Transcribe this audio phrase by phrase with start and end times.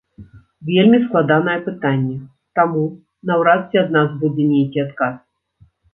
[0.69, 2.15] Вельмі складанае пытанне,
[2.61, 2.83] таму
[3.33, 5.15] наўрад ці ад нас будзе нейкі адказ.